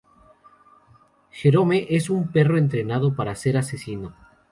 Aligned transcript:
Jerome 1.29 1.85
es 1.91 2.09
un 2.09 2.31
perro 2.31 2.57
entrenado 2.57 3.15
para 3.15 3.35
ser 3.35 3.55
asesino. 3.55 4.15